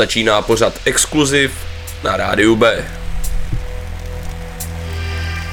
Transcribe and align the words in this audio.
Začíná 0.00 0.42
pořad 0.42 0.80
Exkluziv 0.84 1.52
na 2.04 2.16
rádiu 2.16 2.56
B. 2.56 2.84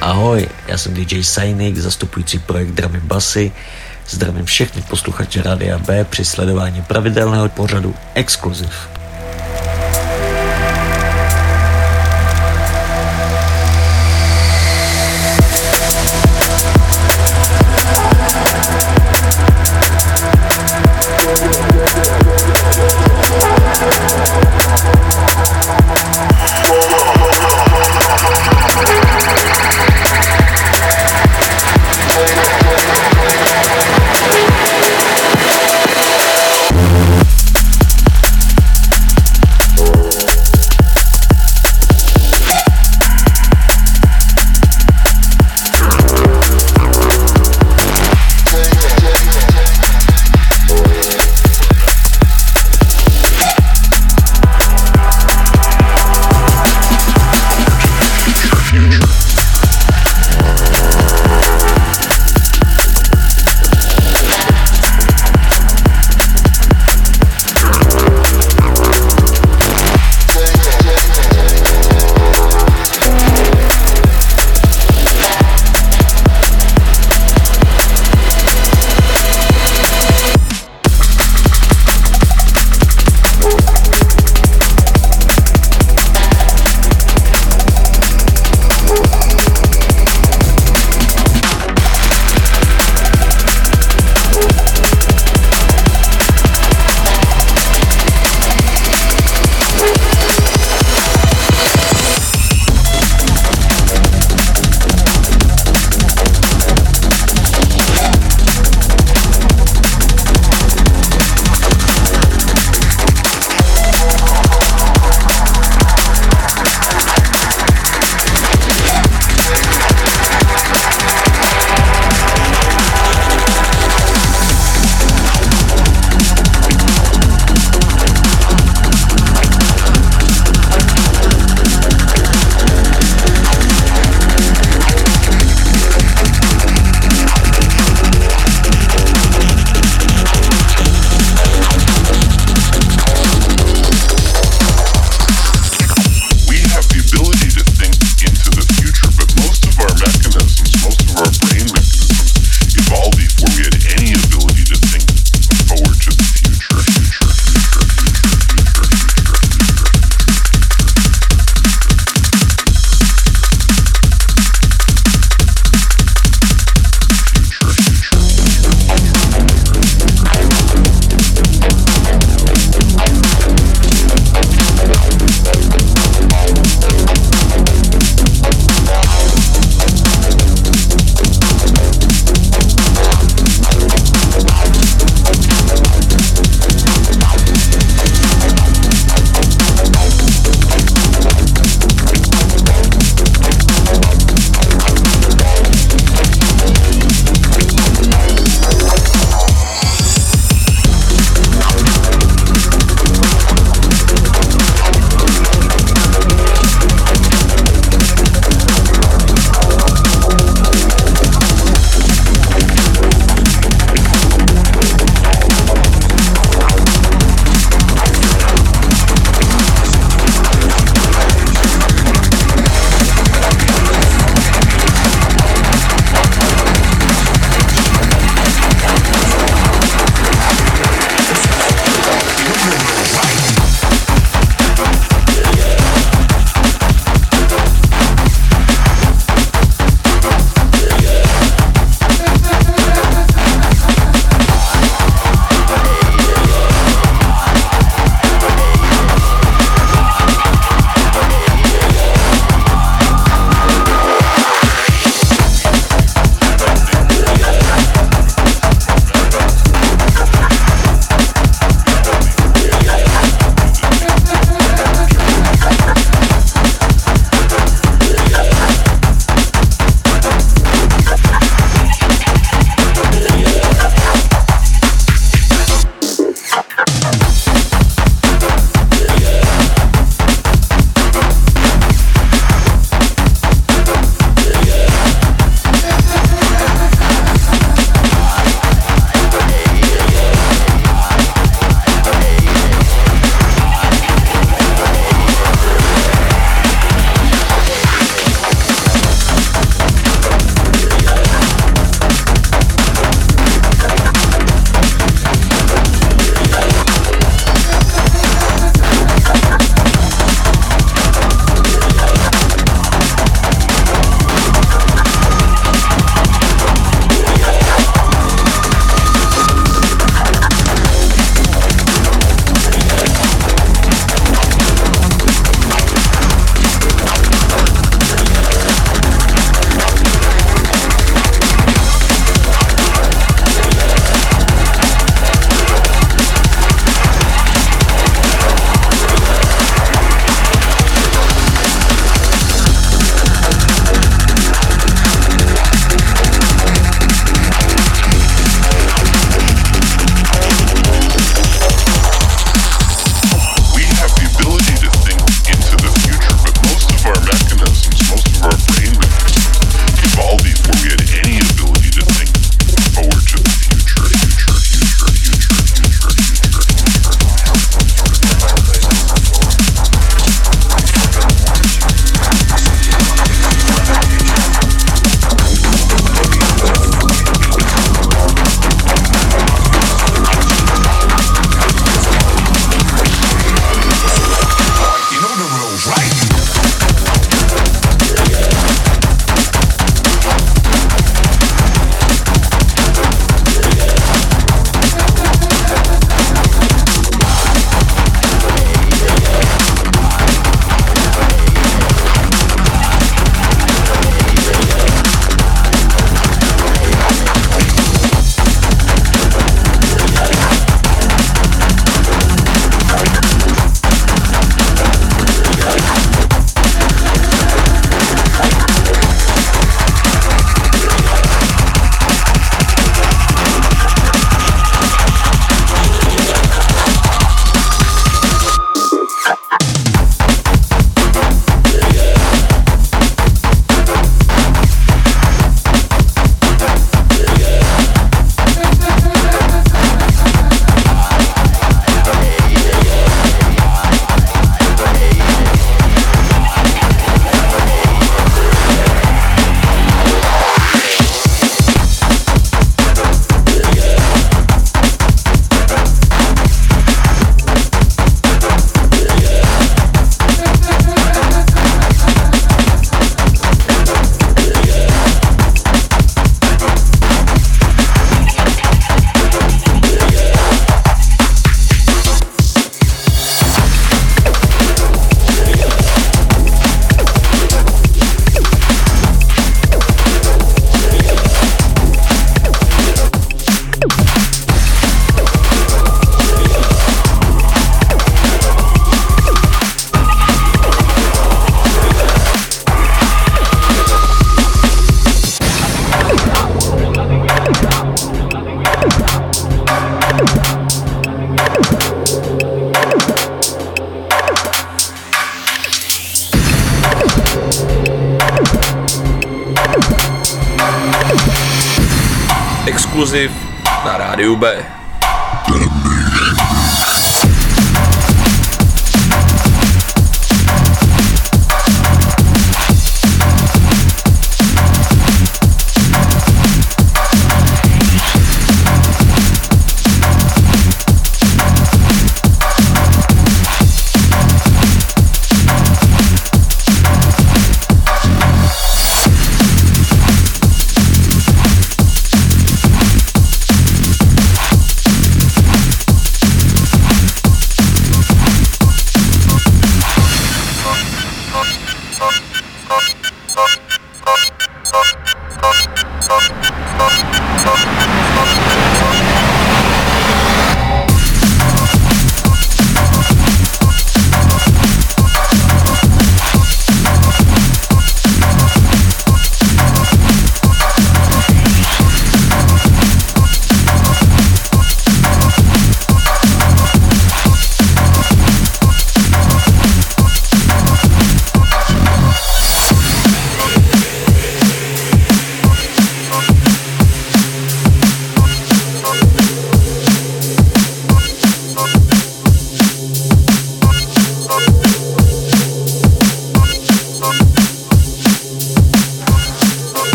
Ahoj, 0.00 0.48
já 0.66 0.78
jsem 0.78 0.94
DJ 0.94 1.24
Sainik, 1.24 1.76
zastupující 1.76 2.38
projekt 2.38 2.70
Dramy 2.70 3.00
Basy. 3.00 3.52
Zdravím 4.08 4.44
všechny 4.44 4.82
posluchače 4.82 5.42
Rádia 5.42 5.78
B 5.78 6.04
při 6.04 6.24
sledování 6.24 6.82
pravidelného 6.82 7.48
pořadu 7.48 7.94
Exkluziv. 8.14 8.91